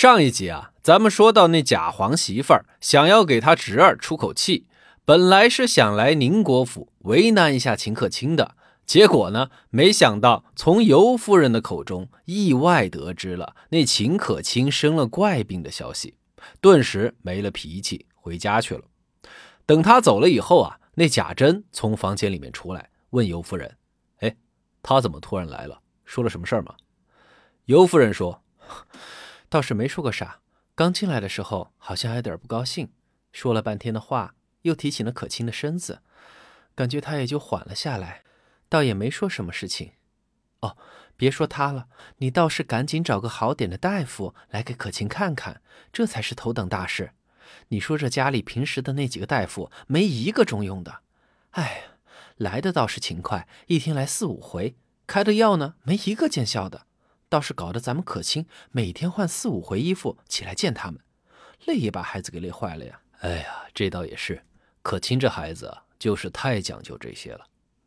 [0.00, 4.68] 上一集啊，咱们说到那贾皇媳妇儿想要给他侄儿出口气，
[5.04, 8.54] 本来是想来宁国府为难一下秦可卿的，
[8.86, 16.14] 结果呢，没想到从尤夫人的口中意外得知了那秦可卿生了怪病的消息，
[16.60, 18.82] 顿时没了脾气，回家去了。
[19.66, 23.76] 等他走了以后啊，那贾珍从房间里面出来，问尤夫人
[24.22, 24.36] ：“哎，
[24.80, 25.80] 他怎么突然来了？
[26.04, 26.72] 说了什么事儿吗？”
[27.66, 28.40] 尤夫人说。
[29.48, 30.40] 倒是没说过啥，
[30.74, 32.90] 刚进来的时候好像还有点不高兴，
[33.32, 36.02] 说了半天的话，又提醒了可卿的身子，
[36.74, 38.22] 感觉他也就缓了下来，
[38.68, 39.92] 倒也没说什么事情。
[40.60, 40.76] 哦，
[41.16, 41.86] 别说他了，
[42.18, 45.62] 你倒是赶紧找个好点的大夫来给可卿看看，
[45.92, 47.12] 这才是头等大事。
[47.68, 51.00] 你说这家里平时的那几个大夫没一个中用的，
[51.52, 51.84] 哎，
[52.36, 54.76] 来的倒是勤快，一天来四五回，
[55.06, 56.87] 开的药呢没一个见效的。
[57.28, 61.00] 倒是搞得咱们可亲每天换四五回衣服起来见他们，
[61.66, 63.00] 累也把孩子给累坏了呀！
[63.20, 64.42] 哎呀，这倒也是，
[64.82, 67.44] 可亲这孩子啊，就是太讲究这些了。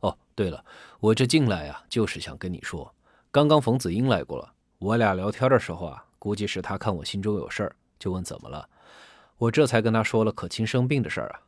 [0.00, 0.64] 哦，对了，
[1.00, 2.94] 我这进来啊，就是想跟你说，
[3.30, 8.68] 刚刚冯子英来过了，我俩聊天的时候啊，估计是他看我心中有事儿，就问怎么了，
[9.38, 11.40] 我这才跟他说了可亲生病的事儿啊。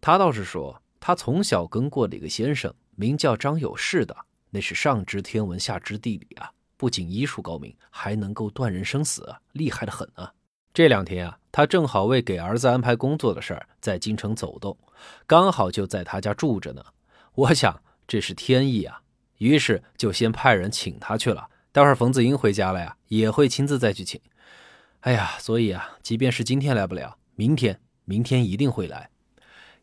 [0.00, 4.14] 他倒是说，他从小跟过的一个先生，名叫张有事的，
[4.50, 6.52] 那是上知天文，下知地理啊。
[6.80, 10.32] 不仅医术高明，还能够断人生死啊，厉害的很啊！
[10.72, 14.74] 这两天啊，他正好为给儿子安排工作的事儿在京城走动，
[15.26, 16.82] 刚好就在他家住着呢。
[17.34, 19.02] 我想这是天意啊，
[19.36, 21.50] 于是就先派人请他去了。
[21.70, 24.18] 待会儿冯子英回家了呀，也会亲自再去请。
[25.00, 29.10] 哎呀，所以啊，即便是今天来不了，明天，明天一定会来。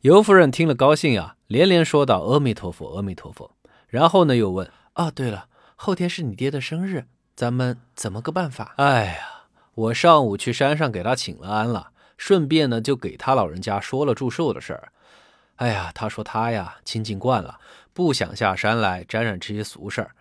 [0.02, 3.56] 尤夫人听了高兴啊，连连说道：“阿弥陀佛，阿弥陀佛。”
[3.88, 8.74] 然后呢，又问：“啊，对了。”后天是你爹的生日，咱们怎么个办法？
[8.78, 14.92] 哎呀，我上午去山上给他请了安了，顺便呢就给他老人家说了祝寿的事儿。
[15.58, 17.60] 哎呀，他说他呀清静惯了，
[17.94, 20.12] 不想下山来沾染这些俗事儿，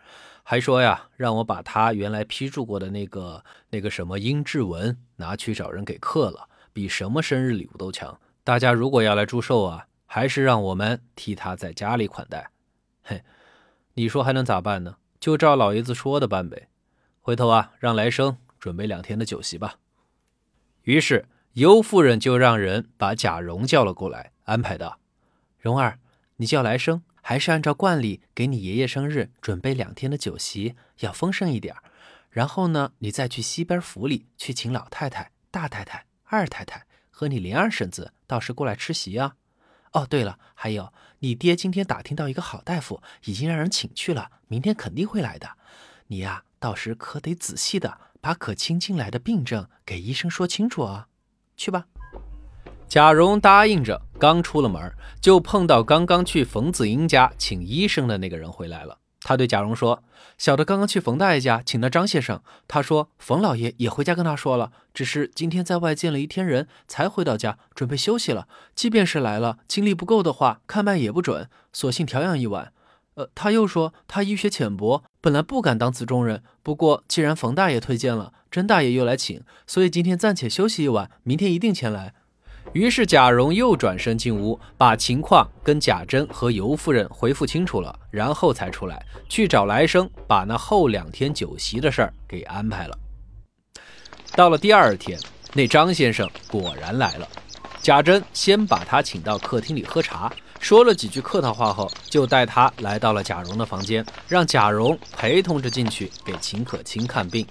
[0.43, 8.21] 还说呀让我把他原来批注过的那个那个什么阴质文拿去找人给刻了，比什么生日礼物都强。
[8.45, 12.51] 大家如果要来祝寿啊，还是让我们替他在家里款待。
[13.03, 13.23] 嘿，
[13.95, 14.97] 你说还能咋办呢？
[15.19, 16.69] 就照老爷子说的办呗，
[17.21, 19.77] 回头啊，让来生准备两天的酒席吧。
[20.83, 24.99] 于是尤夫人就让人把贾蓉叫了过来，安排道
[25.59, 25.99] ：“蓉儿，
[26.37, 31.75] 你叫来生，还是按照惯例给你爷爷生日准备两天的酒席，要丰盛一点。
[32.31, 39.37] 然后呢，你再去西边府里去请老太太、大太太、二太太和你林二婶子，到时过来吃席啊。
[39.93, 45.49] 哦，对了，还有。”你爹今天打听到一个好大夫，已经让人请去了，明天肯定会来的。
[46.09, 51.09] 你呀，到时可得仔细的把可卿进来的病症给医生说清楚啊。
[51.57, 51.87] 去吧。
[52.87, 58.99] 贾蓉答应着，刚出了门，就碰到刚刚去冯子英家请医生的那个人回来了。
[59.27, 60.05] 他对贾蓉说
[60.39, 68.47] ：“小的刚刚去冯大爷家请了张先生，他说冯老爷也回家跟他说了，只是今天在外见了一天人，才回到家准备休息了。
[68.77, 72.73] 即便是来了，精力不够的话，看脉也不准，索性调养一晚。
[73.15, 82.15] 呃，他又说他医学浅薄，本来不敢当此重任，不过既然冯大爷推荐了，甄大爷又来请，所以今天暂且休息一晚，明天一定前来。”
[82.77, 92.99] 于是贾蓉又转身进屋，把情况跟贾珍和尤夫人回复清楚了，然后才出来去找来生，把那后两天酒席的事儿给安排了。
[94.35, 95.19] 到了第二天，
[95.55, 97.27] 那张先生果然来了。
[97.81, 107.47] 贾珍先把他请到客厅里喝茶，说了几句客套话后，就带他来到了贾蓉的房间，让贾蓉陪同着进去给秦可卿看病。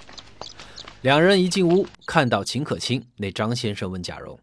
[1.01, 4.37] 两人一进屋，看到秦可卿，那张先生问贾蓉。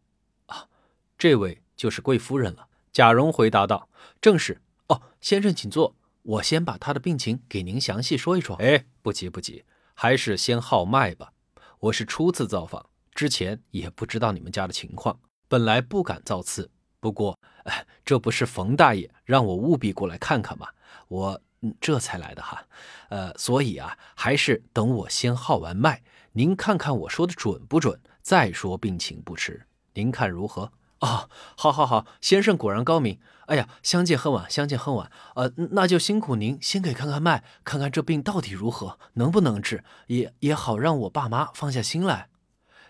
[1.22, 2.66] 这位就是贵夫人了。
[2.92, 3.88] 贾蓉回答道
[4.20, 4.60] ：“正是。
[4.88, 11.32] 哦，先生请坐，我先把他的病情给您详细说一说。”哎，不急不急，还是先号脉吧。
[11.78, 16.68] 我是初次造访，之前也不知道你们家的情况，本来不敢造次。
[16.98, 20.66] 不过，哎，这不是冯大爷让我务必过来看看吗？
[21.06, 21.40] 我
[21.80, 22.66] 这才来的哈。
[23.10, 26.02] 呃，所以啊，还是等我先号完脉，
[26.32, 29.64] 您看看我说的准不准，再说病情不迟。
[29.94, 30.72] 您看如何？
[31.02, 33.18] 哦，好，好，好，先生果然高明。
[33.46, 35.10] 哎呀，相见恨晚，相见恨晚。
[35.34, 42.28] 呃，那就辛苦您先给看看脉，看看这病到底如何，能不能治，也也好让我爸妈放下心来。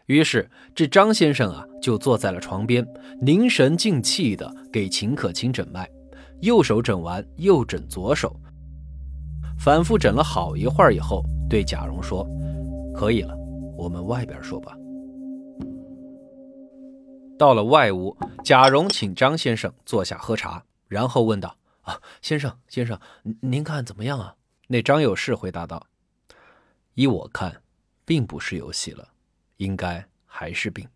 [0.06, 2.86] 于是，这张先生啊，就坐在了床边，
[3.22, 5.88] 凝神静气的给秦可卿诊脉，
[6.42, 8.38] 右手诊完，又诊左手，
[9.58, 12.28] 反复诊了好一会儿以后，对贾蓉说
[12.94, 13.34] ：“可以了，
[13.74, 14.76] 我们外边说吧。”
[17.42, 23.00] 到了外屋，贾蓉请张先生坐下喝茶，然后问道：“啊，先生，先生，
[23.40, 24.36] 您看怎么样啊？”
[24.70, 25.88] 那张有事回答道
[26.94, 27.60] ：“依我看，
[28.04, 29.08] 并不是有喜了，
[29.56, 30.88] 应该还是病。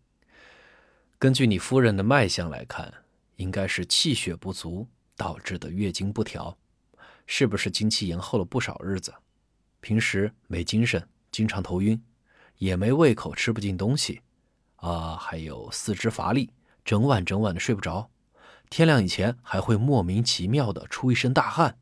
[1.19, 2.93] 根据你夫人的脉象来看，
[3.35, 6.57] 应该是气血不足导致的月经不调，
[7.25, 9.13] 是不是经期延后了不少日子？
[9.81, 12.01] 平时没精神，经常头晕，
[12.55, 14.21] 也没胃口，吃不进东西。”
[14.77, 16.49] 啊，还有四肢乏力，
[16.83, 18.09] 整晚整晚的睡不着，
[18.69, 21.77] 天亮以前还会莫名其妙的出一身大汗。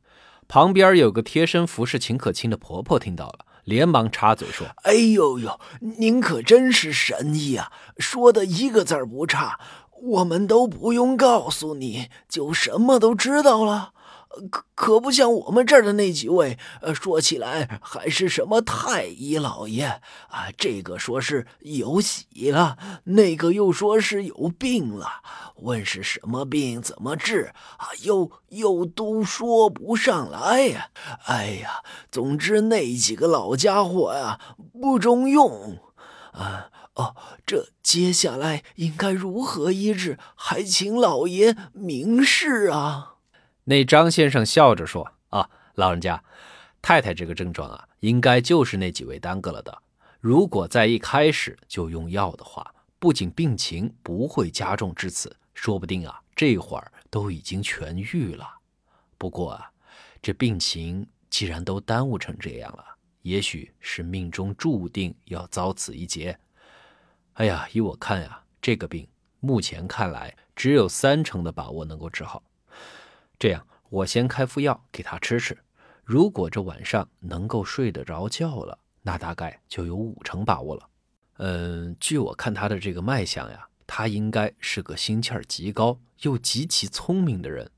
[0.47, 5.59] 旁边有个贴身服侍秦可卿的婆婆听到了，连忙插嘴说：“哎呦呦，
[5.97, 7.71] 您可真是神医啊！
[7.97, 9.59] 说的一个字不差，
[10.03, 13.93] 我们都不用告诉你就什么都知道了。”
[14.51, 19.85] 可可不像我们这儿的那几位，呃，说起来还是什么太医老爷
[20.29, 25.07] 啊，这个说是有喜了，那个又说是有病了，
[25.57, 30.89] 问是什么病，怎么治啊，又又都说不上来呀。
[31.25, 34.39] 哎呀，总之那几个老家伙呀，
[34.81, 35.79] 不中用
[36.31, 36.69] 啊。
[36.95, 37.13] 哦，
[37.45, 40.17] 这接下来应该如何医治？
[40.33, 43.14] 还请老爷明示啊。
[43.67, 46.23] 那张先生笑着说：“啊，老人家，
[46.83, 49.81] 太太这个症状啊，应该就是那几位耽搁了的。
[50.19, 58.47] 如果在一开始就用药的话，不仅病情不会加重至此，说不定啊，这会儿都已经痊愈了。
[59.17, 59.71] 不过啊，
[60.21, 62.85] 这病情既然都耽误成这样了，
[63.23, 66.37] 也许是命中注定要遭此一劫。
[67.33, 69.07] 哎呀，依我看呀，这个病
[69.39, 72.43] 目前看来只有三成的把握能够治好。”
[73.37, 75.57] 这样，我先开副药给他吃吃。
[76.03, 80.89] 如果这晚上能够睡得着觉了，那大概就有五成把握了。
[81.37, 87.69] 嗯，据我看他的这个脉象呀，他应该是个心气儿极高又极其聪明的人。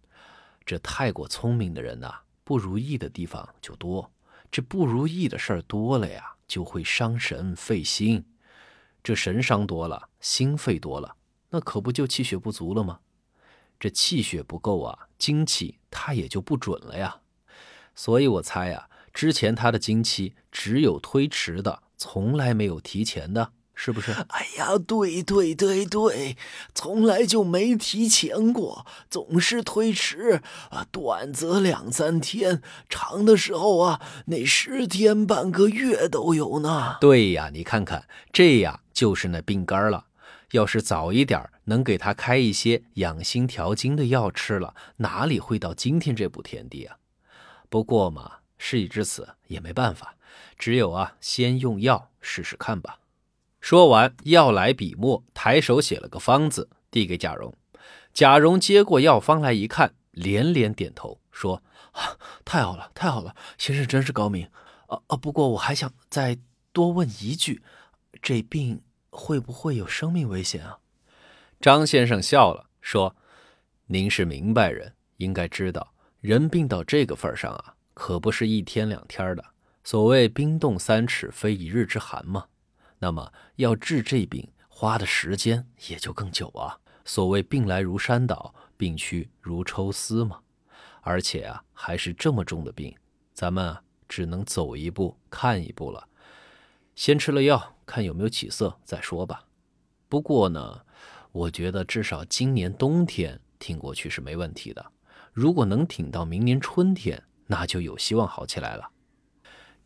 [0.65, 2.13] 这太过聪明的人呐，
[2.43, 4.11] 不如意的地方就多。
[4.51, 8.25] 这不如意的事儿多了呀，就会伤神费心。
[9.01, 11.15] 这神伤多了，心费多了，
[11.49, 12.99] 那可不就气血不足了吗？
[13.79, 17.17] 这气血不够啊，经期它也就不准了呀。
[17.95, 24.11] 所以我猜啊，之前他的经期只有推迟的，从来没有提前的，是不是？
[24.11, 26.37] 哎呀，对对对对，
[26.75, 36.97] 从来就没提前过，总是推迟啊，短则两三天，长的时候啊，那十天半个月都有呢。
[37.01, 40.05] 对呀，你看看，这样就是那病根了。
[40.51, 46.97] 要是早一点能给他开一些养心调经的药吃了，哪里会到今天这步田地啊？
[47.69, 50.15] 不过嘛，事已至此也没办法，
[50.57, 52.99] 只有啊，先用药试试看吧。
[53.61, 57.53] 说完，药来笔墨，抬手写了个方子，递给贾蓉。
[58.13, 61.61] 贾蓉接过药方来一看，连连点头，说
[62.43, 64.49] ：“太好了，太好了，先生真是高明。
[64.87, 65.17] 啊啊！
[65.17, 66.37] 不过我还想再
[66.71, 67.61] 多问一句，
[68.21, 70.77] 这病……”会不会有生命危险啊？
[71.59, 73.15] 张先生笑了，说
[73.87, 79.43] ：“您是明白人，应该知道，人病到这个份上啊，可不是一天两天的。
[79.83, 82.45] 所谓冰冻三尺，非一日之寒嘛。
[82.99, 86.77] 那么要治这病，花的时间也就更久啊。
[87.05, 90.39] 所谓病来如山倒，病去如抽丝嘛。
[91.01, 92.95] 而且啊，还是这么重的病，
[93.33, 93.75] 咱们
[94.07, 96.07] 只能走一步看一步了。
[96.95, 99.45] 先吃了药。”看有没有起色再说吧。
[100.09, 100.81] 不过呢，
[101.31, 104.85] 我觉得至少今年冬天挺过去是没问题的。
[105.33, 108.89] 如果能挺到明年春天，那就有希望好起来了。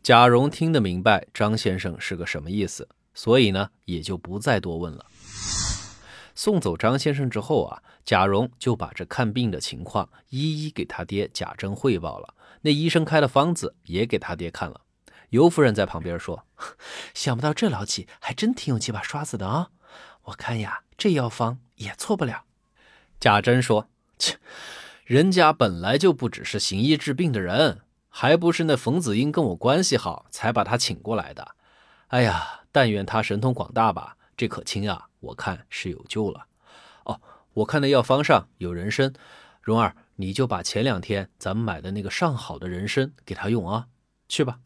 [0.02, 5.06] 贾蓉听得明白张先生是个什么意思，所以呢，也就不再多问了。
[6.34, 12.34] 送走张先生之后啊，贾蓉就把这看病的情况一一给他爹贾珍汇报了。
[12.62, 14.80] 那医生开的方子也给他爹看了。
[15.28, 16.46] 尤夫人在旁边说
[17.14, 19.70] ：“想不到这老几还真挺有几把刷子的啊！
[20.24, 22.44] 我看呀，这药方也错不了。”
[23.18, 23.88] 贾珍说
[24.18, 24.38] ：“切，
[25.04, 31.56] 人家本来就不只是行医治病的人，还不是那冯子英跟我关系好，才把他请过来的。
[32.08, 34.16] 哎呀，但愿他神通广大吧！
[34.36, 36.46] 这可亲啊，我看是有救了。
[37.04, 37.20] 哦，
[37.54, 39.12] 我看那药方上有人参，
[39.60, 43.86] 蓉儿，你就把前两天咱们买的那个上好的人参给他用啊，
[44.28, 44.58] 去吧。”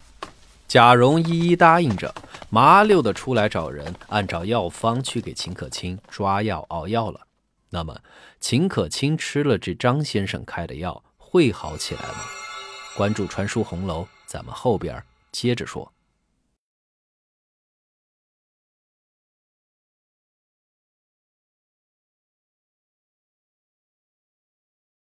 [0.69, 2.13] 贾蓉一一答应着，
[2.51, 7.21] 麻溜的出来找人，按照药方去给秦可卿抓药熬药了。
[7.71, 7.97] 那么，
[8.41, 12.19] 秦可卿吃了这张先生开的药，会好起来吗？
[12.97, 15.93] 关注传书红楼，咱们后边接着说。